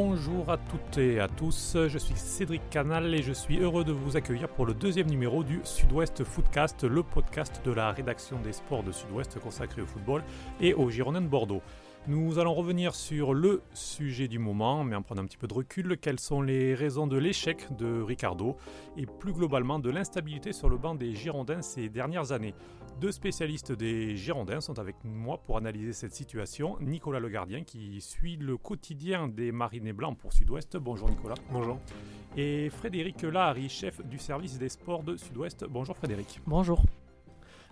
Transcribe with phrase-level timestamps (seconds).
[0.00, 3.90] Bonjour à toutes et à tous, je suis Cédric Canal et je suis heureux de
[3.90, 8.52] vous accueillir pour le deuxième numéro du Sud-Ouest Footcast, le podcast de la rédaction des
[8.52, 10.22] sports de Sud-Ouest consacré au football
[10.60, 11.62] et au Girondins de Bordeaux.
[12.06, 15.54] Nous allons revenir sur le sujet du moment, mais en prenant un petit peu de
[15.54, 18.56] recul, quelles sont les raisons de l'échec de Ricardo
[18.96, 22.54] et plus globalement de l'instabilité sur le banc des Girondins ces dernières années?
[23.00, 26.76] Deux spécialistes des Girondins sont avec moi pour analyser cette situation.
[26.80, 30.76] Nicolas Le Gardien qui suit le quotidien des Marinés Blancs pour Sud-Ouest.
[30.78, 31.36] Bonjour Nicolas.
[31.52, 31.78] Bonjour.
[32.36, 35.64] Et Frédéric Lahari, chef du service des sports de Sud-Ouest.
[35.70, 36.40] Bonjour Frédéric.
[36.44, 36.82] Bonjour.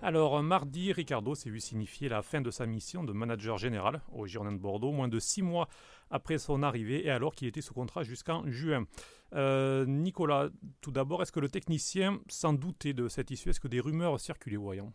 [0.01, 4.27] Alors, mardi, Ricardo s'est vu signifier la fin de sa mission de manager général au
[4.27, 5.69] Girondin de Bordeaux, moins de six mois
[6.09, 8.85] après son arrivée et alors qu'il était sous contrat jusqu'en juin.
[9.33, 13.49] Euh, Nicolas, tout d'abord, est-ce que le technicien s'en doutait de cette issue?
[13.49, 14.93] Est-ce que des rumeurs circulaient, voyons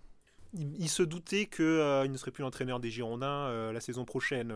[0.53, 4.53] il, se doutait qu'il euh, ne serait plus l'entraîneur des Girondins euh, la saison prochaine.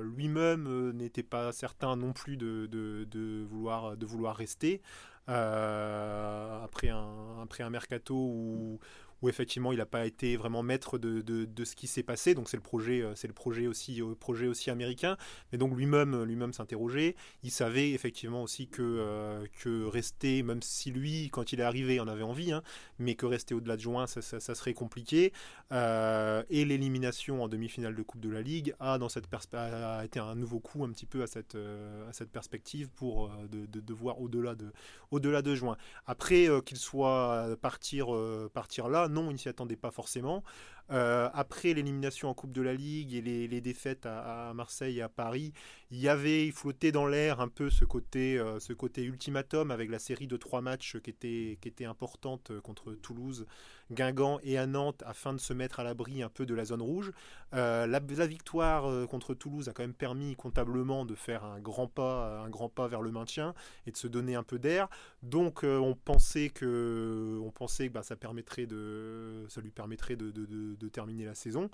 [0.00, 4.80] Lui-même n'était pas certain non plus de, de, vouloir, de vouloir rester.
[5.26, 8.78] après, un, après un mercato où,
[9.24, 12.34] où effectivement il n'a pas été vraiment maître de, de, ce qui s'est passé.
[12.34, 15.16] Donc c'est le projet, euh, c'est le projet aussi, euh, projet aussi américain.
[15.50, 17.16] Mais donc lui-même, euh, lui-même s'interrogeait.
[17.42, 22.08] Il savait effectivement aussi que, que rester, même si lui, quand il est arrivé, en
[22.08, 22.62] avait envie, hein,
[22.98, 24.20] mais que rester au-delà de juin, ça,
[24.54, 25.32] serait compliqué.
[25.70, 30.34] et l'élimination en demi-finale de Coupe de la Ligue a, dans cette a été un
[30.34, 34.54] nouveau coup un petit peu à cette, à cette perspective pour de, de, voir au-delà
[34.54, 34.72] de,
[35.10, 35.76] au-delà de juin.
[36.06, 38.08] Après qu'il soit partir,
[38.52, 40.44] partir là, non, il ne s'y attendait pas forcément.
[40.90, 45.08] Euh, après l'élimination en Coupe de la Ligue et les, défaites à, Marseille et à
[45.08, 45.52] Paris,
[45.90, 48.58] il y avait, il flottait dans l'air un peu ce côté, euh,
[48.98, 53.46] ultimatum avec la série de trois matchs qui qui était importante contre Toulouse,
[53.92, 56.82] Guingamp et à Nantes afin de se mettre à l'abri un peu de la zone
[56.82, 57.12] rouge.
[57.54, 62.40] Euh, la, victoire contre Toulouse a quand même permis comptablement de faire un grand pas,
[62.40, 63.54] un grand pas vers le maintien
[63.86, 64.88] et de se donner un peu d'air.
[65.22, 70.88] Donc on pensait que, on pensait que bah, ça permettrait de, ça lui permettrait de,
[70.88, 71.70] terminer la saison.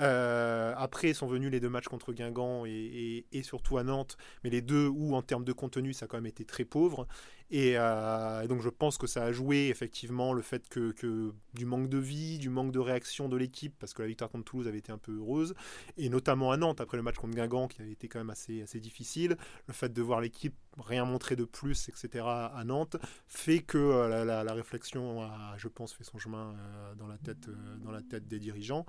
[0.00, 4.62] Euh, après sont venus les deux matchs contre Guingamp et, surtout à Nantes, mais les
[4.62, 7.06] deux où en termes de contenu ça a quand même été très pauvre.
[7.52, 11.88] Euh, et, donc je pense que ça a joué effectivement le fait que, du manque
[11.88, 14.78] de vie, du manque de réaction de l'équipe, parce que la victoire contre Toulouse avait
[14.78, 15.54] été un peu heureuse,
[15.96, 18.62] et notamment à Nantes après le match contre Guingamp qui avait été quand même assez,
[18.62, 22.24] assez difficile, le fait de voir l'équipe rien montrer de plus, etc.
[22.26, 26.54] à Nantes, fait que euh, la, réflexion a, je pense, fait son chemin
[26.98, 27.48] dans la tête,
[27.82, 28.84] dans la tête des dirigeants.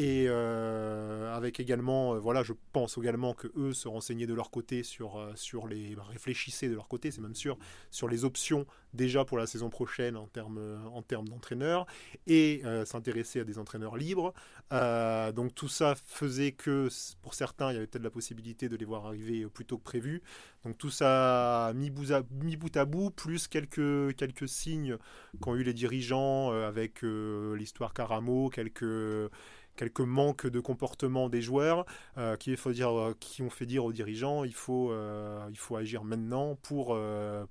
[0.00, 4.50] Et euh, avec également, euh, voilà, je pense également que eux se renseignaient de leur
[4.50, 7.58] côté sur, euh, sur les, réfléchissaient de leur côté, c'est même sûr,
[7.90, 10.58] sur les options déjà pour la saison prochaine en termes
[10.92, 11.86] en termes d'entraîneurs
[12.26, 14.34] et s'intéresser à des entraîneurs libres.
[14.72, 16.88] donc tout ça faisait que
[17.22, 19.84] pour certains, il y avait peut-être la possibilité de les voir arriver plus tôt que
[19.84, 20.22] prévu.
[20.64, 24.96] Donc tout ça mis, bout à, mis bout à bout, plus quelques, quelques signes
[25.40, 29.30] qu'ont eu les dirigeants avec l'histoire Caramo, quelques
[29.76, 31.86] quelques manques de comportement des joueurs
[32.18, 35.58] euh, qui, faut dire, euh, qui ont fait dire aux dirigeants il faut, euh, il
[35.58, 36.98] faut agir maintenant pour,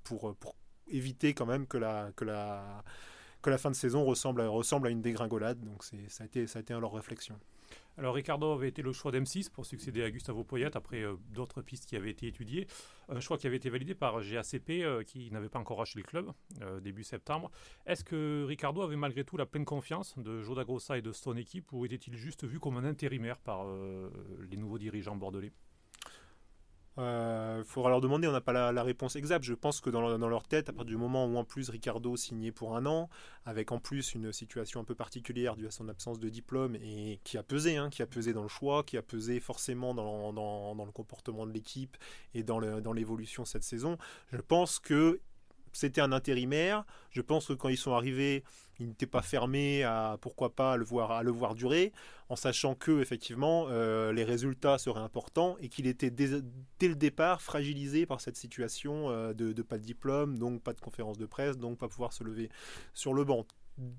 [0.04, 0.54] pour, pour
[0.88, 2.84] éviter quand même que la, que la,
[3.42, 5.60] que la fin de saison ressemble à, ressemble à une dégringolade.
[5.60, 7.38] Donc ça a, été, ça a été leur réflexion.
[8.00, 11.60] Alors Ricardo avait été le choix d'M6 pour succéder à Gustavo Poyet après euh, d'autres
[11.60, 12.66] pistes qui avaient été étudiées.
[13.10, 16.04] Un choix qui avait été validé par GACP euh, qui n'avait pas encore acheté le
[16.06, 17.50] club euh, début septembre.
[17.84, 21.36] Est-ce que Ricardo avait malgré tout la pleine confiance de Joda Grossa et de son
[21.36, 23.66] équipe ou était-il juste vu comme un intérimaire par
[24.48, 25.52] les nouveaux dirigeants bordelais?
[27.00, 29.44] Il euh, faudra leur demander, on n'a pas la, réponse exacte.
[29.44, 32.52] Je pense que dans leur, tête, à partir du moment où en plus Ricardo signait
[32.52, 33.08] pour un an,
[33.46, 37.18] avec en plus une situation un peu particulière due à son absence de diplôme et
[37.24, 40.84] qui a pesé, hein, qui a pesé dans le choix, qui a pesé forcément dans
[40.84, 41.96] le comportement de l'équipe
[42.34, 42.60] et dans
[42.92, 43.96] l'évolution cette saison,
[44.32, 45.20] je pense que
[45.72, 46.84] c'était un intérimaire.
[47.10, 48.44] Je pense que quand ils sont arrivés,
[48.80, 51.92] ils n'étaient pas fermés à pourquoi pas le voir, à le voir durer,
[52.28, 56.42] en sachant que effectivement euh, les résultats seraient importants et qu'il était dès,
[56.88, 60.80] le départ fragilisé par cette situation euh, de, de, pas de diplôme, donc pas de
[60.80, 62.48] conférence de presse, donc pas pouvoir se lever
[62.94, 63.46] sur le banc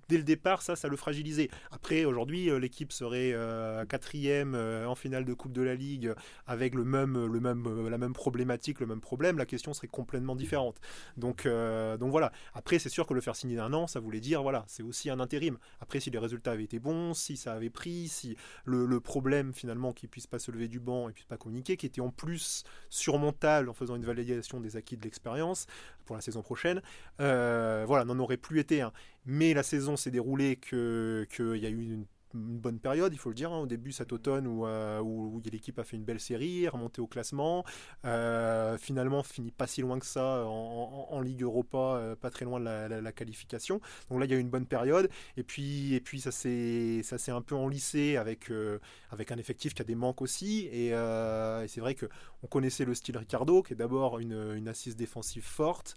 [0.07, 1.49] dès le départ, ça, ça le fragilisait.
[1.71, 6.13] Après, aujourd'hui, euh, l'équipe serait euh, quatrième euh, en finale de Coupe de la Ligue
[6.47, 9.37] avec le même, le même, la même problématique, le même problème.
[9.37, 10.79] La question serait complètement différente.
[11.17, 12.31] Donc, donc voilà.
[12.53, 15.09] Après, c'est sûr que le faire signer d'un an, ça voulait dire, voilà, c'est aussi
[15.09, 15.57] un intérim.
[15.79, 18.35] Après, si les résultats avaient été bons, si ça avait pris, si
[18.65, 21.85] le, problème finalement qu'il puisse pas se lever du banc et puisse pas communiquer, qui
[21.85, 25.65] était en plus surmontable en faisant une validation des acquis de l'expérience
[26.05, 26.81] pour la saison prochaine,
[27.17, 28.91] voilà, n'en aurait plus été un.
[29.25, 31.27] Mais la saison s'est déroulée qu'il
[31.57, 34.13] y a eu une une bonne période, il faut le dire, hein, au début cet
[34.13, 37.65] automne où, où, l'équipe a fait une belle série, remonté au classement,
[38.79, 43.11] finalement finit pas si loin que ça en, Ligue Europa, pas très loin de la,
[43.11, 43.81] qualification.
[44.09, 47.31] Donc là, il y a eu une bonne période, et puis, et puis ça s'est
[47.31, 48.51] un peu enlissé avec,
[49.11, 52.95] avec un effectif qui a des manques aussi, et, et c'est vrai qu'on connaissait le
[52.95, 55.95] style Ricardo, qui est d'abord une, une, assise défensive forte,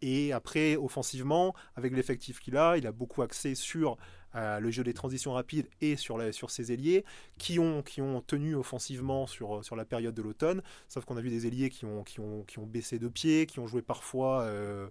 [0.00, 3.96] et après, offensivement, avec l'effectif qu'il a, il a beaucoup axé sur
[4.34, 7.04] le jeu des transitions rapides et sur, sur ses ailiers
[7.38, 10.62] qui ont, qui ont tenu offensivement sur, sur la période de l'automne.
[10.88, 13.46] Sauf qu'on a vu des ailiers qui ont, qui, ont, qui ont baissé de pied,
[13.46, 14.42] qui ont joué parfois.
[14.42, 14.88] Euh,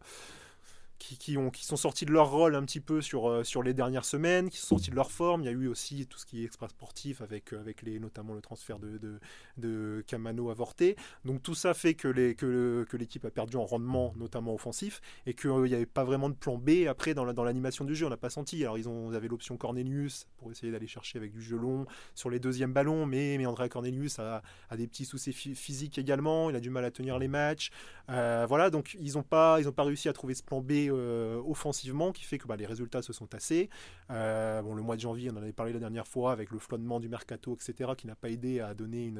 [1.00, 3.74] qui, ont, qui sont sortis de leur rôle un petit peu sur, euh, sur les
[3.74, 5.42] dernières semaines, qui sont sortis de leur forme.
[5.42, 8.00] Il y a eu aussi tout ce qui est extra sportif avec, euh, avec les,
[8.00, 9.20] notamment le transfert de, de,
[9.58, 10.96] de Camano avorté.
[11.26, 15.02] Donc tout ça fait que, les, que, que l'équipe a perdu en rendement, notamment offensif,
[15.26, 18.06] et qu'il n'y avait pas vraiment de plan B après dans, dans l'animation du jeu.
[18.06, 18.64] On n'a pas senti.
[18.64, 21.86] Alors ils, ont, avaient l'option Cornelius pour essayer d'aller chercher avec du jeu long
[22.16, 26.50] sur les deuxièmes ballons, mais, mais André Cornelius a, a des petits soucis physiques également.
[26.50, 27.72] Il a du mal à tenir les matchs.
[28.10, 32.12] Euh, voilà, donc ils n'ont pas, pas réussi à trouver ce plan B euh, offensivement
[32.12, 33.69] qui fait que bah, les résultats se sont tassés.
[34.12, 36.60] Euh, bon, le mois de janvier, on en avait parlé la dernière fois avec le
[36.60, 39.13] flottement du mercato, etc., qui n'a pas aidé à donner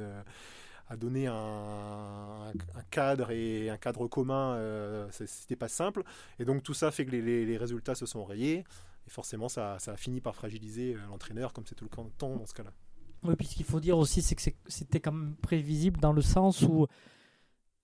[1.28, 2.52] un,
[2.92, 6.04] cadre et un cadre commun, euh, c'était pas simple.
[6.40, 8.64] Et donc tout ça fait que les, résultats se sont rayés.
[9.06, 12.46] Et forcément, ça, ça a fini par fragiliser l'entraîneur, comme c'est tout le temps dans
[12.46, 12.72] ce cas-là.
[13.24, 16.22] Oui, puis ce qu'il faut dire aussi, c'est que c'était quand même prévisible dans le
[16.22, 16.88] sens où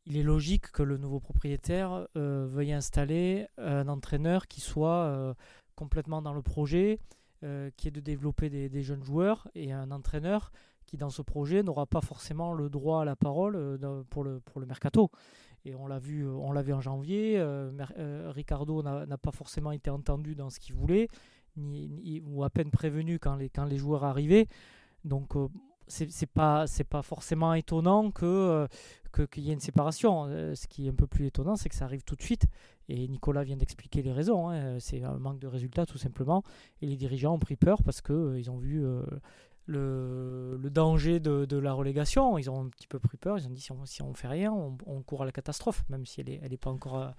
[0.05, 5.33] il est logique que le nouveau propriétaire euh, veuille installer un entraîneur qui soit euh,
[5.75, 6.99] complètement dans le projet,
[7.43, 10.51] euh, qui est de développer des, jeunes joueurs, et un entraîneur
[10.85, 13.79] qui, dans ce projet, n'aura pas forcément le droit à la parole
[14.09, 15.09] pour, le, pour le mercato.
[15.65, 17.41] Et on l'a vu, on l'a vu en janvier.
[18.27, 21.07] Ricardo n'a pas forcément été entendu dans ce qu'il voulait,
[21.55, 24.47] ni, ou à peine prévenu quand les, quand les joueurs arrivaient.
[25.05, 25.33] Donc
[25.87, 28.67] c'est pas c'est pas forcément étonnant que
[29.21, 30.25] qu'il y ait une séparation.
[30.27, 32.45] Euh, ce qui est un peu plus étonnant, c'est que ça arrive tout de suite.
[32.89, 34.49] Et Nicolas vient d'expliquer les raisons.
[34.49, 34.79] Hein.
[34.79, 36.43] C'est un manque de résultats, tout simplement.
[36.81, 39.03] Et les dirigeants ont pris peur parce qu'ils euh, ont vu euh,
[39.67, 42.37] le, danger de, la relégation.
[42.37, 43.37] Ils ont un petit peu pris peur.
[43.37, 46.21] Ils ont dit si on on fait rien, on, court à la catastrophe, même si
[46.21, 47.13] elle n'est pas encore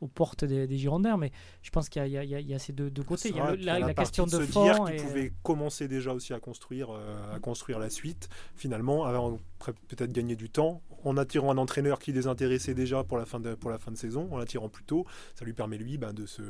[0.00, 1.16] aux portes des, des Girondins.
[1.16, 1.32] Mais
[1.62, 3.30] je pense qu'il y, y, a ces deux, deux côtés.
[3.30, 6.40] il y a, la, la, question de, de dire qu'ils pouvaient commencer déjà aussi à
[6.40, 6.90] construire,
[7.32, 12.10] à construire la suite, finalement, avant peut-être gagner du temps en attirant un entraîneur qui
[12.10, 14.84] est désintéressé déjà pour la fin de, pour la fin de saison, en l'attirant plus
[14.84, 16.42] tôt, ça lui permet lui ben, de, se,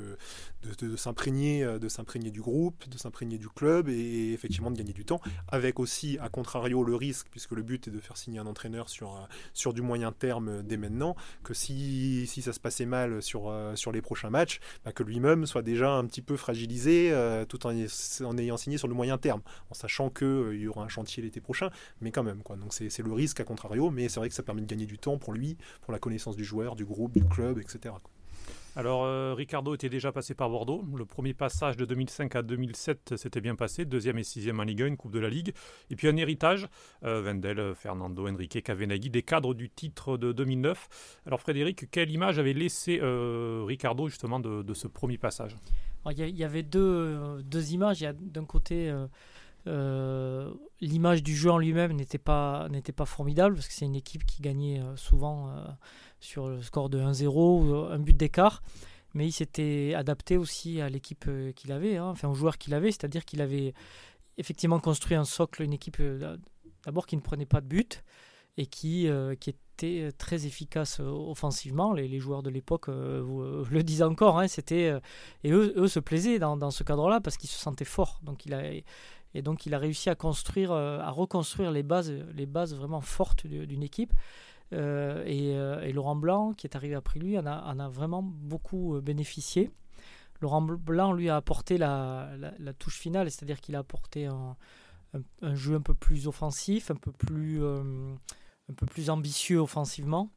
[0.62, 4.93] de, s'imprégner, euh, de s'imprégner du groupe, de s'imprégner du club et, effectivement de gagner
[4.93, 8.38] du temps, avec aussi à contrario le risque, puisque le but est de faire signer
[8.41, 9.20] un entraîneur sur, euh,
[9.55, 11.14] sur du moyen terme dès maintenant,
[11.44, 15.02] que si, si ça se passait mal sur, euh, sur les prochains matchs, ben, que
[15.02, 17.12] lui-même soit déjà un petit peu fragilisé
[17.48, 19.40] tout en, en ayant signé sur le moyen terme,
[19.70, 21.70] en sachant qu'il y aura un chantier l'été prochain,
[22.00, 22.42] mais quand même.
[22.42, 22.56] Quoi.
[22.56, 24.87] Donc c'est, c'est le risque à contrario, mais c'est vrai que ça permet de gagner
[24.87, 27.94] du temps pour lui, pour la connaissance du joueur, du groupe, du club, etc.
[28.76, 30.84] Alors, euh, Ricardo était déjà passé par Bordeaux.
[30.96, 33.84] Le premier passage de 2005 à 2007 s'était bien passé.
[33.84, 35.52] Deuxième et sixième en Ligue 1, Coupe de la Ligue.
[35.90, 36.69] Et puis un héritage,
[37.05, 41.20] euh, Wendel, Fernando, Enrique, Cavenaghi, des cadres du titre de 2009.
[41.26, 45.56] Alors, Frédéric, quelle image avait laissé euh, Ricardo justement de, ce premier passage?
[46.06, 48.00] Il y, avait deux, deux images.
[48.00, 48.91] Il y a d'un côté
[49.67, 54.24] euh, l'image du jeu en lui-même n'était pas, pas formidable parce que c'est une équipe
[54.24, 55.64] qui gagnait euh, souvent euh,
[56.19, 58.62] sur le score de 1-0 ou un but d'écart.
[59.12, 62.93] Mais il s'était adapté aussi à l'équipe qu'il avait, hein, enfin au joueur qu'il avait,
[62.93, 63.74] c'est-à-dire qu'il avait
[64.38, 66.00] effectivement construit un socle, une équipe
[66.84, 68.05] d'abord qui ne prenait pas de but
[68.56, 69.08] et qui,
[69.40, 71.93] qui était très efficace offensivement.
[71.93, 74.96] Les, joueurs de l'époque le disent encore, hein, c'était,
[75.43, 78.20] et eux, eux se plaisaient dans, dans ce cadre-là parce qu'ils se sentaient forts.
[78.22, 78.62] Donc il a,
[79.34, 83.01] et donc il a réussi à construire, euh, à reconstruire les bases, les bases vraiment
[83.01, 84.13] fortes d'une équipe.
[84.72, 89.70] Euh, euh, et, Laurent Blanc, qui est arrivé après lui, en a, vraiment beaucoup bénéficié.
[90.41, 92.31] Laurent Blanc lui a apporté la,
[92.79, 94.56] touche finale, c'est-à-dire qu'il a apporté un,
[95.55, 97.60] jeu un peu plus offensif, un peu plus
[99.10, 100.31] ambitieux offensivement.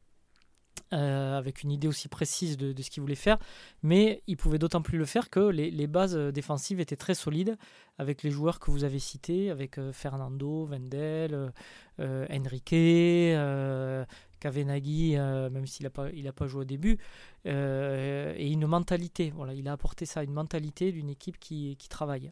[0.92, 3.38] Euh, avec une idée aussi précise de, ce qu'il voulait faire,
[3.82, 7.56] mais il pouvait d'autant plus le faire que les, bases défensives étaient très solides
[7.98, 11.52] avec les joueurs que vous avez cités, avec euh, Fernando, Wendel,
[11.98, 13.34] euh, Enrique,
[14.40, 16.98] Kavenaghi, même s'il n'a pas, pas joué au début,
[17.44, 19.32] et une mentalité.
[19.34, 22.30] Voilà, il a apporté ça, une mentalité d'une équipe qui, qui travaille.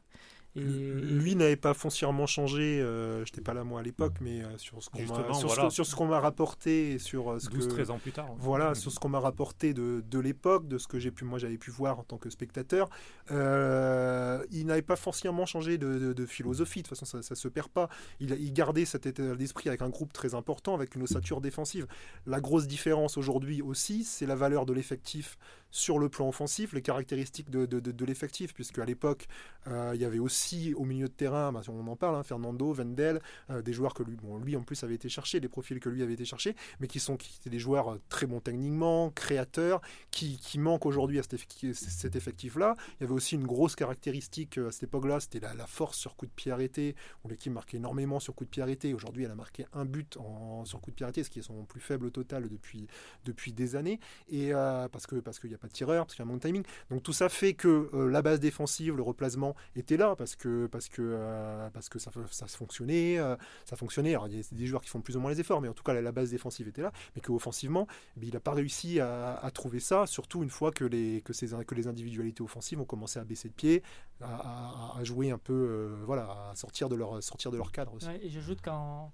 [0.56, 4.82] Et, lui n'avait pas foncièrement changé, je n'étais pas là moi à l'époque, mais sur
[4.82, 5.35] ce qu'on m'a
[5.71, 8.28] sur, ce qu'on m'a rapporté sur ce 12, 13 ans plus tard.
[8.38, 11.38] Voilà, sur ce qu'on m'a rapporté de, de l'époque, de ce que j'ai pu moi
[11.38, 12.88] j'avais pu voir en tant que spectateur,
[13.30, 16.82] il n'avait pas foncièrement changé de, de, philosophie.
[16.82, 17.88] De toute façon, ça, ça se perd pas.
[18.21, 21.87] Il, il gardait cet état d'esprit avec un groupe très important, avec une ossature défensive.
[22.26, 25.38] La grosse différence aujourd'hui aussi, c'est la valeur de l'effectif
[25.73, 29.26] sur le plan offensif, les caractéristiques de, de, de, l'effectif, puisque à l'époque,
[29.67, 32.73] euh, il y avait aussi au milieu de terrain, bah, on en parle, hein, Fernando,
[32.73, 35.81] Vendel, euh, des joueurs que lui, bon, lui en plus avait été cherché, des profils
[35.81, 38.41] que lui avait été cherché, mais qui sont qui étaient des joueurs euh, très bons
[38.41, 42.76] techniquement, créateurs, qui, qui manquent aujourd'hui à cet effectif-là.
[43.00, 46.17] Il y avait aussi une grosse caractéristique à cette époque-là, c'était la, la, force sur
[46.17, 48.93] coup de pied arrêté, où l'équipe marquait énormément sur coup de pied arrêté.
[48.93, 51.43] Aujourd'hui, elle a marqué un but en, sur coup de pied arrêté, ce qui est
[51.43, 52.88] son plus faible total depuis,
[53.25, 54.52] depuis des années, et
[54.93, 56.42] parce que parce qu'il y a pas de tireur, parce qu'il y a un manque
[56.42, 56.64] de timing.
[56.90, 60.66] Donc tout ça fait que euh, la base défensive, le replacement était là parce que
[60.66, 64.11] parce que euh, parce que ça ça fonctionnait, euh, ça fonctionnait.
[64.11, 65.73] Alors il y a des joueurs qui font plus ou moins les efforts, mais en
[65.73, 66.92] tout cas la, base défensive était là.
[67.14, 67.87] Mais qu'offensivement,
[68.21, 71.49] eh il n'a pas réussi à, trouver ça, surtout une fois que les que ces
[71.66, 73.83] que les individualités offensives ont commencé à baisser de pied,
[74.21, 78.09] à, jouer un peu, voilà, à sortir de leur sortir de leur cadre aussi.
[78.21, 79.12] et j'ajoute qu'en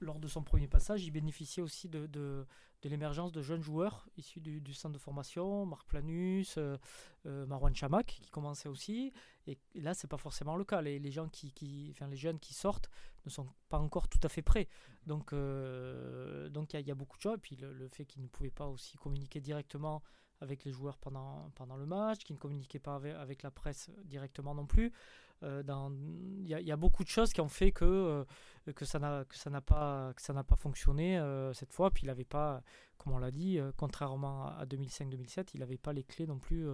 [0.00, 2.46] lors de son premier passage, il bénéficiait aussi de,
[2.84, 6.76] l'émergence de jeunes joueurs issus du, centre de formation, Marc Planus, euh,
[7.26, 9.12] euh, Marwan Chamak, qui commençait aussi.
[9.46, 10.80] Et, là, c'est pas forcément le cas.
[10.80, 12.90] Les, jeunes qui sortent
[13.26, 14.68] ne sont pas encore tout à fait prêts.
[15.06, 17.34] Donc, euh, il y, a beaucoup de choses.
[17.34, 20.02] Et puis le, fait qu'ils ne pouvaient pas aussi communiquer directement
[20.40, 24.54] avec les joueurs pendant, pendant le match, qu'ils ne communiquaient pas avec la presse directement
[24.54, 24.92] non plus.
[25.42, 25.62] Euh,
[26.40, 30.12] il y, a beaucoup de choses qui ont fait que, euh, que ça n'a pas,
[30.12, 31.90] pas fonctionné euh, cette fois.
[31.90, 32.62] Puis il n'avait pas,
[32.98, 36.66] comme on l'a dit, contrairement à 2005-2007, il n'avait pas les clés non plus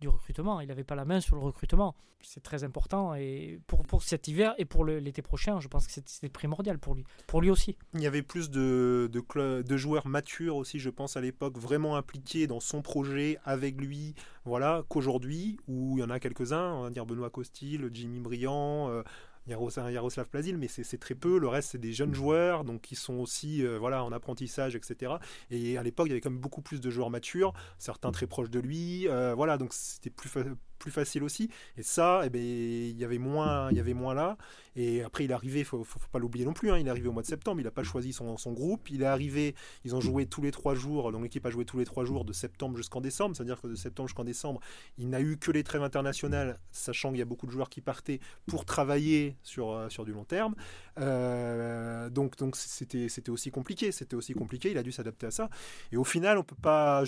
[0.00, 0.60] du recrutement.
[0.60, 1.94] Il n'avait pas la main sur le recrutement.
[2.22, 6.28] C'est très important et pour, cet hiver et pour l'été prochain, je pense que c'était
[6.28, 7.76] primordial pour lui, pour lui aussi.
[7.94, 11.96] Il y avait plus de, de, de joueurs matures aussi, je pense, à l'époque, vraiment
[11.96, 14.14] impliqués dans son projet avec lui,
[14.44, 18.88] voilà, qu'aujourd'hui, où il y en a quelques-uns, on va dire Benoît Costil, Jimmy Briand,
[18.90, 19.02] euh,
[19.46, 21.38] Yaroslav Plazil, mais c'est très peu.
[21.38, 25.14] Le reste, c'est des jeunes joueurs, donc qui sont aussi euh, voilà, en apprentissage, etc.
[25.50, 28.26] Et à l'époque, il y avait quand même beaucoup plus de joueurs matures, certains très
[28.26, 29.08] proches de lui.
[29.08, 30.30] Euh, voilà, donc c'était plus,
[30.78, 31.50] plus facile aussi.
[31.76, 34.36] Et ça, eh ben, il y avait moins, il y avait moins là.
[34.76, 36.70] Et après, il est arrivé, faut, faut, pas l'oublier non plus.
[36.70, 37.60] Hein, il est arrivé au mois de septembre.
[37.60, 38.90] Il n'a pas choisi son, son, groupe.
[38.90, 39.54] Il est arrivé.
[39.84, 41.12] Ils ont joué tous les trois jours.
[41.12, 43.34] Donc l'équipe a joué tous les trois jours de septembre jusqu'en décembre.
[43.34, 44.60] C'est-à-dire que de septembre jusqu'en décembre,
[44.98, 47.80] il n'a eu que les trêves internationales, sachant qu'il y a beaucoup de joueurs qui
[47.80, 50.54] partaient pour travailler sur euh, sur du long terme.
[50.98, 53.92] Euh, donc donc c'était c'était aussi compliqué.
[53.92, 54.70] C'était aussi compliqué.
[54.70, 55.48] Il a dû s'adapter à ça.
[55.90, 57.04] Et au final, on peut pas.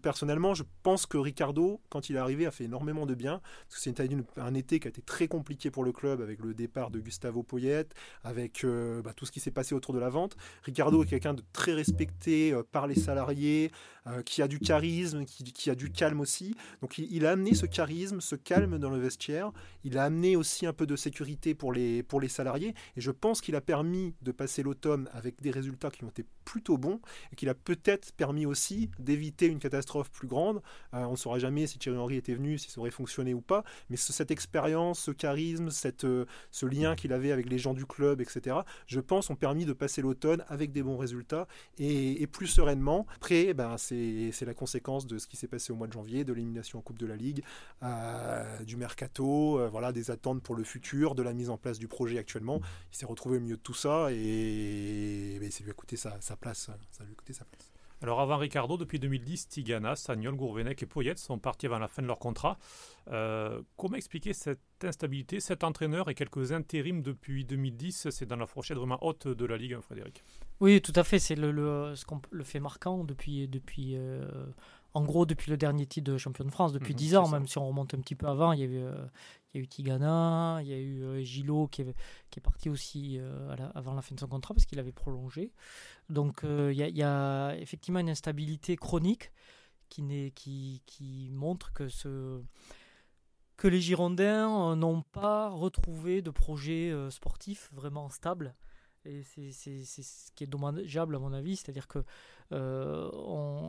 [0.00, 3.40] personnellement, je pense que Ricardo, quand il est arrivé, a fait énormément de bien.
[3.68, 4.00] Parce c'est
[4.36, 7.42] un été qui a été très compliqué pour le club avec le départ de Gustavo
[7.42, 7.86] Poyet,
[8.24, 10.36] avec euh, bah, tout ce qui s'est passé autour de la vente.
[10.62, 13.70] Ricardo est quelqu'un de très respecté euh, par les salariés,
[14.06, 16.54] euh, qui a du charisme, qui, a du calme aussi.
[16.80, 19.52] Donc il, a amené ce charisme, ce calme dans le vestiaire.
[19.84, 22.74] Il a amené aussi un peu de sécurité pour les, pour les salariés.
[22.96, 26.24] Et je pense qu'il a permis de passer l'automne avec des résultats qui ont été
[26.50, 27.00] plutôt bons
[27.32, 30.60] et qu'il a peut-être permis aussi d'éviter une catastrophe plus grande.
[30.92, 33.62] on ne saura jamais si Thierry Henry était venu, si ça aurait fonctionné ou pas.
[33.88, 36.04] Mais cette expérience, ce charisme, cette,
[36.50, 38.56] ce lien qu'il avait avec les gens du club, etc.,
[38.88, 41.46] je pense, ont permis de passer l'automne avec des bons résultats
[41.78, 43.06] et, plus sereinement.
[43.16, 46.32] Après, ben, c'est la conséquence de ce qui s'est passé au mois de janvier, de
[46.32, 47.44] l'élimination en Coupe de la Ligue,
[47.84, 51.78] euh, du mercato, euh, voilà, des attentes pour le futur, de la mise en place
[51.78, 52.60] du projet actuellement.
[52.92, 56.18] Il s'est retrouvé au milieu de tout ça et, et ça lui a coûté sa,
[56.40, 56.70] place.
[56.90, 57.72] Ça lui sa place.
[58.02, 62.00] Alors avant Ricardo, depuis 2010, Tigana, Sagnol, Gourvenec et Poyet sont partis avant la fin
[62.00, 62.58] de leur contrat.
[63.08, 68.46] Euh, comment expliquer cette instabilité, cet entraîneur et quelques intérims depuis 2010 C'est dans la
[68.46, 70.24] fourchette vraiment haute de la Ligue, hein, Frédéric.
[70.60, 71.18] Oui, tout à fait.
[71.18, 71.92] C'est le, le,
[72.30, 74.24] le fait marquant depuis, depuis euh,
[74.94, 77.46] en gros depuis le dernier titre de champion de France, depuis 10 mhm, ans, même
[77.46, 78.52] si on remonte un petit peu avant.
[78.52, 79.06] Il y a eu, euh,
[79.52, 81.84] il y a eu Tigana, il y a eu euh, Gilo qui,
[82.30, 85.52] qui, est parti aussi euh, avant la fin de son contrat parce qu'il avait prolongé.
[86.08, 89.30] Donc il y, a, il, y a, effectivement une instabilité chronique
[89.88, 92.42] qui, qui, qui montre que, ce,
[93.56, 98.54] que les Girondins n'ont pas retrouvé de projet sportif vraiment stable.
[99.06, 102.04] Et c'est ce qui est dommageable à mon avis, c'est-à-dire que
[102.52, 103.10] euh,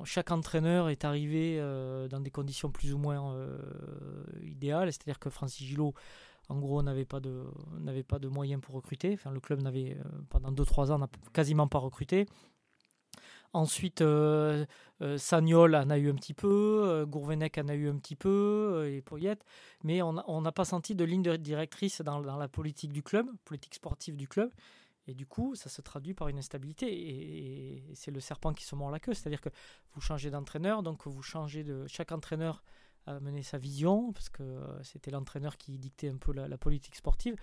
[0.03, 3.57] chaque entraîneur est arrivé euh, dans des conditions plus ou moins euh,
[4.43, 5.93] idéales, c'est-à-dire que Francis Gillot,
[6.49, 7.45] en gros, n'avait pas, de,
[7.79, 9.97] de moyens pour recruter, enfin le club n'avait
[10.29, 12.25] pendant 2-3 ans n'a quasiment pas recruté.
[13.53, 14.03] Ensuite,
[15.17, 19.01] Sagnol en a eu un petit peu, Gourvenec en a eu un petit peu, et
[19.01, 19.43] Poyette.
[19.83, 23.75] Mais on n'a pas senti de ligne directrice dans, dans, la politique du club, politique
[23.75, 24.49] sportive du club.
[25.07, 26.87] Et du coup, ça se traduit par une instabilité.
[26.87, 29.13] Et, c'est le serpent qui se mord la queue.
[29.13, 29.49] C'est-à-dire que
[29.93, 31.85] vous changez d'entraîneur, donc vous changez de.
[31.87, 32.63] Chaque entraîneur
[33.07, 37.35] a mené sa vision, parce que c'était l'entraîneur qui dictait un peu la, politique sportive.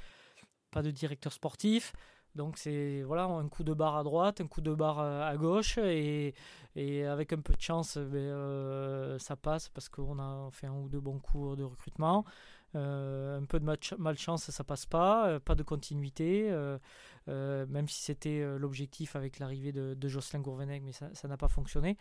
[0.71, 1.93] Pas de directeur sportif.
[2.35, 5.79] Donc c'est voilà un coup de barre à droite, un coup de barre à gauche
[5.79, 6.35] et,
[6.77, 10.89] avec un peu de chance, ben, euh, ça passe parce qu'on a fait un ou
[10.89, 12.25] deux bons coups de recrutement.
[12.75, 13.65] Euh, un peu de
[13.99, 16.79] malchance, ça passe pas, euh, pas de continuité, euh,
[17.67, 21.97] même si c'était l'objectif avec l'arrivée de, Jocelyn Gourvenec, mais ça n'a pas fonctionné.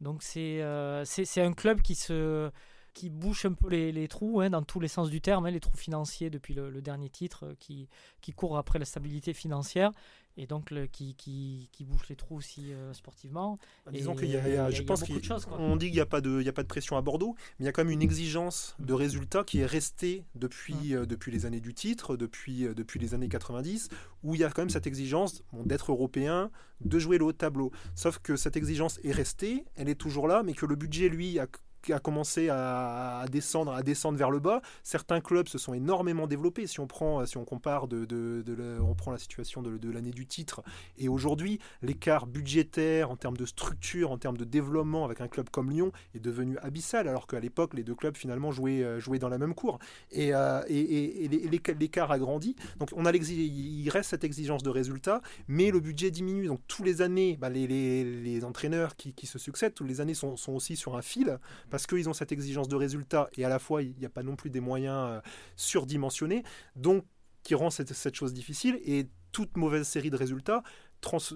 [0.00, 0.62] Donc c'est
[1.04, 2.50] c'est un club qui se
[2.94, 5.60] qui bouche un peu les, trous hein, dans tous les sens du terme, hein, les
[5.60, 7.88] trous financiers depuis le, dernier titre, euh, qui,
[8.20, 9.92] qui court après la stabilité financière
[10.38, 13.58] et donc le, qui, qui, qui, bouche les trous aussi euh, sportivement.
[13.84, 15.02] Bah, disons qu'il y, a, je pense
[15.44, 17.34] qu'on dit qu'il n'y a, pas de, il y a pas de pression à Bordeaux,
[17.58, 21.04] mais il y a quand même une exigence de résultats qui est restée depuis, euh,
[21.04, 23.90] depuis les années du titre, depuis, depuis les années 90,
[24.22, 27.70] où il y a quand même cette exigence d'être européen, de jouer le haut tableau.
[27.94, 31.38] Sauf que cette exigence est restée, elle est toujours là, mais que le budget, lui,
[31.38, 31.46] a
[31.90, 34.62] a commencé à, descendre, à descendre vers le bas.
[34.82, 36.66] Certains clubs se sont énormément développés.
[36.66, 38.44] Si on prend, si on compare, de,
[38.80, 40.62] on prend la situation de, l'année du titre
[40.96, 45.50] et aujourd'hui, l'écart budgétaire en termes de structure, en termes de développement avec un club
[45.50, 49.18] comme Lyon est devenu abyssal, alors qu'à l'époque, les deux clubs finalement jouaient, euh, jouaient
[49.18, 49.78] dans la même cour.
[50.10, 52.56] Et, euh, l'écart a grandi.
[52.78, 56.46] Donc on a il reste cette exigence de résultat, mais le budget diminue.
[56.46, 60.76] Donc tous les années, bah, les, entraîneurs qui, se succèdent, tous les années sont aussi
[60.76, 61.38] sur un fil
[61.72, 64.22] parce qu'ils ont cette exigence de résultat et à la fois il n'y a pas
[64.22, 65.20] non plus des moyens euh,
[65.56, 66.44] surdimensionnés,
[66.76, 67.06] donc
[67.42, 70.62] qui rend cette, chose difficile et toute mauvaise série de résultats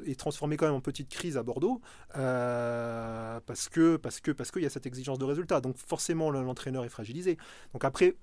[0.05, 1.81] est transformée quand même en petite crise à Bordeaux
[2.17, 5.61] euh, parce que parce que parce qu'il y a cette exigence de résultat.
[5.63, 7.39] Donc forcément l'entraîneur est fragilisé.
[7.73, 8.15] Donc après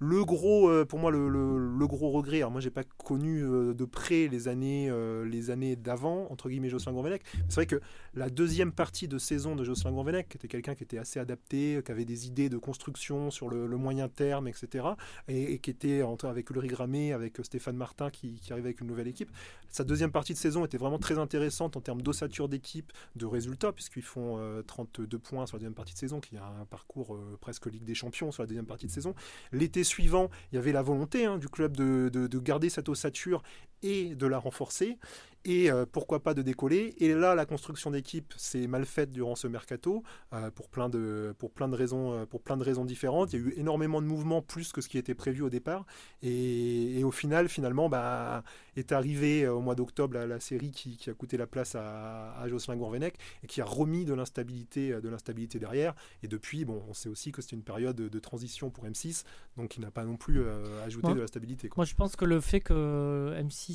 [0.00, 3.84] le gros, euh, pour moi, le, gros regret, alors moi j'ai pas connu euh, de
[3.84, 7.22] près les années, euh, les années d'avant, entre guillemets, Jocelyn Gourvenec.
[7.48, 7.80] C'est vrai que
[8.14, 11.80] la deuxième partie de saison de Jocelyn Gourvenec, qui était quelqu'un qui était assez adapté,
[11.84, 14.86] qui avait des idées de construction sur le, moyen terme, etc.,
[15.28, 19.08] et, qui était avec Ulrich Gramé, avec Stéphane Martin qui, qui arrivait avec une nouvelle
[19.08, 19.30] équipe.
[19.70, 23.72] Sa deuxième partie de saison était vraiment très intéressante en termes d'ossature d'équipe, de résultats,
[23.72, 27.66] puisqu'ils font 32 points sur la deuxième partie de saison, qui a un parcours presque
[27.66, 29.14] Ligue des Champions sur la deuxième partie de saison.
[29.52, 33.42] L'été suivant, il y avait la volonté hein, du club de, de, garder cette ossature
[33.82, 34.98] et de la renforcer
[35.44, 36.94] et euh, pourquoi pas de décoller.
[36.98, 41.34] Et là, la construction d'équipe s'est mal faite durant ce mercato euh, pour, plein de,
[41.38, 43.32] pour, plein de raisons, euh, pour plein de raisons différentes.
[43.32, 45.86] Il y a eu énormément de mouvements, plus que ce qui était prévu au départ.
[46.22, 48.42] Et, au final, finalement, bah,
[48.76, 52.76] est arrivé au mois d'octobre la, série qui, a coûté la place à, à Jocelyn
[52.76, 55.94] Gourvenec et qui a remis de l'instabilité, de l'instabilité derrière.
[56.22, 59.22] Et depuis, bon, on sait aussi que c'était une période de, transition pour M6,
[59.56, 60.42] donc il n'a pas non plus
[60.84, 61.70] ajouté de la stabilité.
[61.76, 63.67] Moi, je pense que le fait que M6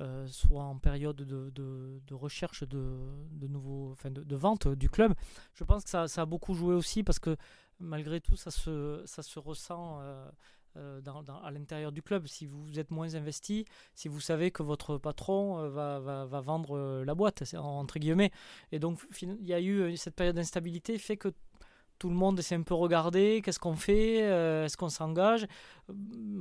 [0.00, 2.98] euh, soit en période de, recherche de,
[3.30, 5.14] de nouveaux, enfin de, vente du club.
[5.54, 7.36] Je pense que ça, ça, a beaucoup joué aussi parce que
[7.78, 10.28] malgré tout, ça se, ça se ressent euh,
[10.76, 11.00] euh,
[11.44, 12.26] à l'intérieur du club.
[12.26, 17.04] Si vous êtes moins investi, si vous savez que votre patron va, va, va vendre
[17.04, 18.32] la boîte, entre guillemets.
[18.72, 21.32] Et donc, il y a eu cette période d'instabilité fait que
[21.98, 25.46] tout le monde s'est un peu regardé, qu'est-ce qu'on fait, euh, est-ce qu'on s'engage,
[25.90, 25.94] euh,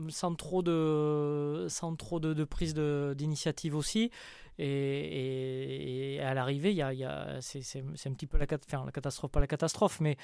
[0.09, 4.11] sans trop de, sans trop de, de prise d'initiative aussi.
[4.59, 6.75] Et, à l'arrivée,
[7.41, 10.17] c'est, un petit peu la, la catastrophe, pas la catastrophe, mais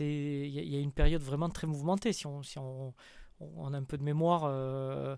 [0.00, 2.12] il y, a une période vraiment très mouvementée.
[2.14, 2.94] Si on, si on,
[3.40, 5.16] on a un peu de mémoire euh,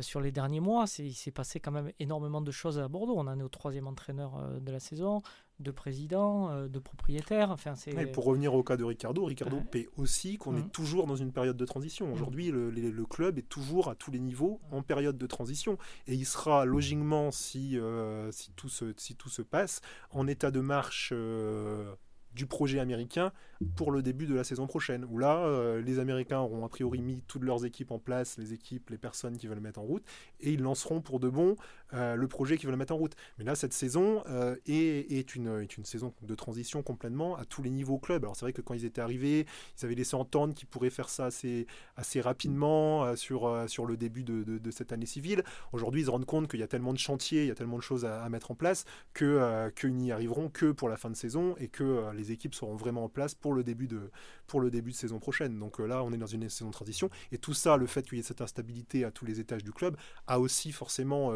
[0.00, 3.14] sur les derniers mois, il s'est passé quand même énormément de choses à Bordeaux.
[3.16, 5.22] On en est au troisième entraîneur de la saison
[5.60, 7.50] de président, euh, de propriétaire.
[7.50, 7.94] Enfin, c'est...
[8.12, 10.70] pour revenir au cas de Ricardo, Ricardo paie aussi qu'on est mm.
[10.70, 12.08] toujours dans une période de transition.
[12.08, 12.12] Mm.
[12.12, 15.78] Aujourd'hui, le, club est toujours à tous les niveaux en période de transition.
[16.06, 20.50] Et il sera logiquement, si, euh, si, tout, se, si tout se passe, en état
[20.50, 21.94] de marche euh,
[22.32, 23.32] du projet américain
[23.76, 27.00] pour le début de la saison prochaine, où là, euh, les Américains auront a priori
[27.00, 30.04] mis toutes leurs équipes en place, les équipes, les personnes qui veulent mettre en route,
[30.40, 31.56] et ils lanceront pour de bon
[31.92, 33.14] euh, le projet qu'ils veulent mettre en route.
[33.38, 37.44] Mais là, cette saison euh, est, est, une, est une saison de transition complètement à
[37.44, 38.24] tous les niveaux club.
[38.24, 39.46] Alors c'est vrai que quand ils étaient arrivés,
[39.78, 44.24] ils avaient laissé entendre qu'ils pourraient faire ça assez, assez rapidement sur, sur le début
[44.24, 45.44] de, de, cette année civile.
[45.72, 47.76] Aujourd'hui, ils se rendent compte qu'il y a tellement de chantiers, il y a tellement
[47.76, 51.16] de choses à, mettre en place que qu'ils n'y arriveront que pour la fin de
[51.16, 54.10] saison et que les équipes seront vraiment en place pour le début de,
[54.46, 55.58] pour le début de saison prochaine.
[55.58, 57.10] Donc là, on est dans une saison de transition.
[57.32, 59.72] Et tout ça, le fait qu'il y ait cette instabilité à tous les étages du
[59.72, 61.32] club, a aussi forcément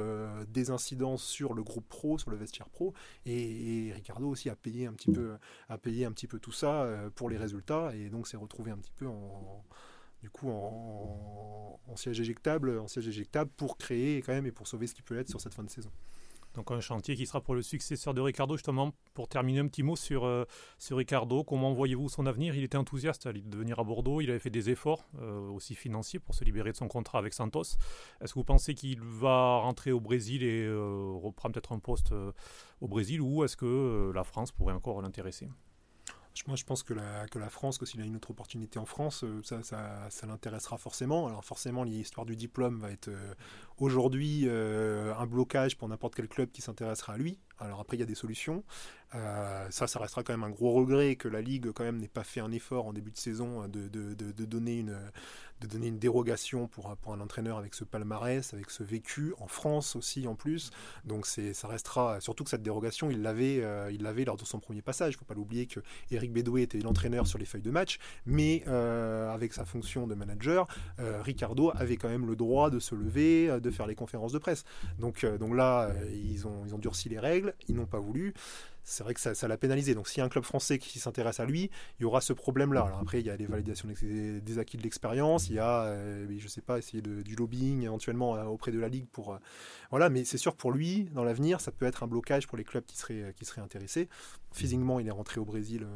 [0.49, 2.95] des incidences sur le groupe pro, sur le vestiaire pro.
[3.27, 5.37] Et, Ricardo aussi a payé un petit peu,
[5.69, 7.93] a payé un petit peu tout ça pour les résultats.
[7.95, 9.65] Et donc s'est retrouvé un petit peu en
[10.23, 14.87] du coup en, siège éjectable, en siège éjectable pour créer quand même et pour sauver
[14.87, 15.91] ce qui peut être sur cette fin de saison.
[16.59, 18.93] Donc un chantier qui sera pour le successeur de Ricardo justement.
[19.15, 20.45] Pour terminer un petit mot sur, euh,
[20.77, 22.57] sur Ricardo, comment voyez-vous son avenir?
[22.57, 26.19] Il était enthousiaste à venir à Bordeaux, il avait fait des efforts euh, aussi financiers
[26.19, 27.63] pour se libérer de son contrat avec Santos.
[28.21, 32.13] Est-ce que vous pensez qu'il va rentrer au Brésil et euh, reprendre peut-être un poste
[32.81, 35.47] au Brésil ou est-ce que la France pourrait encore l'intéresser?
[36.47, 39.41] Moi, je pense que la, France, que s'il a une autre opportunité en France, euh,
[39.43, 41.27] ça, ça, l'intéressera forcément.
[41.27, 43.35] Alors forcément, l'histoire du diplôme va être euh,
[43.79, 47.39] aujourd'hui euh, un blocage pour n'importe quel club qui s'intéressera à lui.
[47.59, 48.63] Alors après, il y a des solutions.
[49.13, 52.25] Ça, ça restera quand même un gros regret que la Ligue quand même n'ait pas
[52.25, 57.59] fait un effort en début de saison de, de, donner une dérogation pour, un entraîneur
[57.59, 60.71] avec ce palmarès, avec ce vécu, en France aussi en plus.
[61.05, 63.91] Donc ça restera, surtout que cette dérogation, il l'avait, euh,
[64.27, 65.15] lors de son premier passage.
[65.15, 67.99] Il ne faut pas l'oublier que Eric Bédoué était l'entraîneur sur les feuilles de match,
[68.27, 70.67] mais euh, avec sa fonction de manager,
[71.01, 74.39] euh, Ricardo avait quand même le droit de se lever, de faire les conférences de
[74.39, 74.65] presse.
[74.99, 78.35] Donc, là, ils ont durci les règles, ils n'ont pas voulu
[78.89, 79.95] c'est vrai que ça, l'a pénalisé.
[79.95, 82.33] Donc s'il y a un club français qui s'intéresse à lui, il y aura ce
[82.33, 82.85] problème-là.
[82.85, 86.27] Alors après, il y a les validations des, acquis de l'expérience, il y a, euh,
[86.39, 89.35] je sais pas, essayer de, du lobbying éventuellement euh, auprès de la Ligue pour...
[89.35, 89.39] Euh,
[89.91, 92.65] voilà, mais c'est sûr pour lui, dans l'avenir, ça peut être un blocage pour les
[92.65, 94.09] clubs qui seraient, qui seraient intéressés.
[94.53, 95.87] Physiquement, il est rentré au Brésil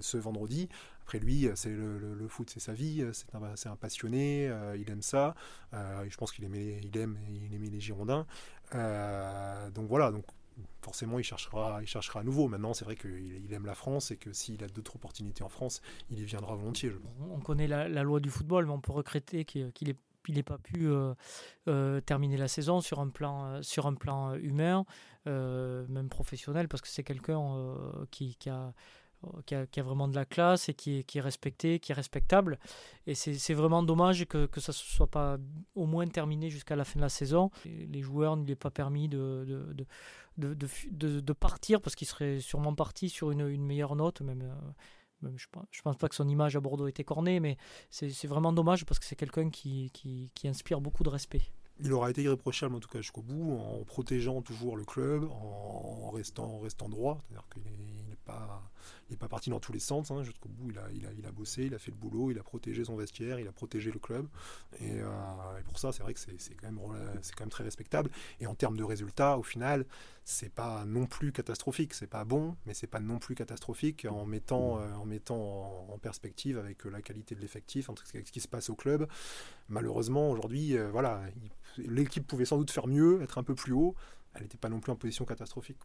[0.00, 0.68] ce vendredi.
[1.02, 5.34] Après lui, c'est le, foot, c'est sa vie, c'est un, un, passionné, il aime ça.
[5.72, 8.26] je pense qu'il aimait, il aime, il aimait les Girondins.
[8.72, 10.24] donc voilà, donc
[10.82, 12.48] forcément, il cherchera, il cherchera à nouveau.
[12.48, 15.80] Maintenant, c'est vrai qu'il aime la France et que s'il a d'autres opportunités en France,
[16.10, 16.92] il y viendra volontiers.
[17.30, 19.72] On connaît la, loi du football, mais on peut regretter qu'il
[20.28, 21.14] n'ait pas pu euh,
[21.68, 24.84] euh, terminer la saison sur un plan, euh, sur un plan humain,
[25.26, 27.40] même professionnel, parce que c'est quelqu'un
[28.10, 28.72] qui, a
[29.46, 32.58] qui a, vraiment de la classe et qui est, respecté, qui est respectable.
[33.06, 35.38] Et c'est vraiment dommage que, ça ne soit pas
[35.74, 37.50] au moins terminé jusqu'à la fin de la saison.
[37.64, 39.84] Les joueurs ne lui aient pas permis de,
[41.38, 44.42] partir parce qu'il serait sûrement parti sur une, meilleure note, même.
[44.42, 44.54] Euh,
[45.22, 47.58] je ne pense, pas que son image à Bordeaux était cornée, mais
[47.90, 49.92] c'est vraiment dommage parce que c'est quelqu'un qui,
[50.44, 51.42] inspire beaucoup de respect
[51.82, 56.10] il aura été irréprochable en tout cas jusqu'au bout, en protégeant toujours le club, en
[56.10, 57.18] restant, droit.
[57.22, 57.62] C'est-à-dire qu'il
[59.10, 60.12] il n'est pas parti dans tous les sens.
[60.12, 60.22] Hein.
[60.22, 63.40] Jusqu'au bout, il a, bossé, il a fait le boulot, il a protégé son vestiaire,
[63.40, 64.28] il a protégé le club.
[64.78, 65.08] Et, euh,
[65.64, 68.08] pour ça, c'est vrai que c'est quand, même, très respectable.
[68.38, 69.84] Et en termes de résultats, au final,
[70.24, 71.92] c'est pas non plus catastrophique.
[71.92, 76.84] C'est pas bon, mais c'est pas non plus catastrophique en mettant, euh, en, perspective avec
[76.84, 79.08] la qualité de l'effectif, ce qui se passe au club.
[79.68, 81.20] Malheureusement, aujourd'hui, euh, voilà,
[81.78, 83.96] l'équipe pouvait sans doute faire mieux, être un peu plus haut.
[84.34, 85.78] Elle n'était pas non plus en position catastrophique.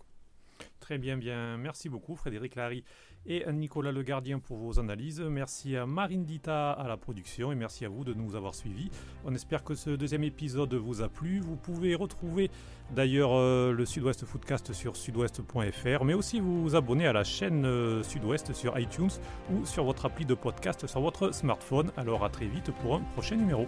[0.80, 1.58] Très bien, bien.
[1.58, 2.84] Merci beaucoup, Frédéric Larry
[3.26, 5.20] et Nicolas Le Gardien pour vos analyses.
[5.20, 8.92] Merci à Marine Dita à la production et merci à vous de nous avoir suivis.
[9.26, 11.40] On espère que ce deuxième épisode vous a plu.
[11.40, 12.52] Vous pouvez retrouver
[12.92, 18.04] d'ailleurs euh, le Sud-Ouest Footcast sur sudouest.fr, mais aussi vous abonner à la chaîne euh,
[18.04, 19.12] Sud-Ouest sur iTunes
[19.52, 21.92] ou sur votre appli de podcast sur votre smartphone.
[21.98, 23.68] Alors à très vite pour un prochain numéro.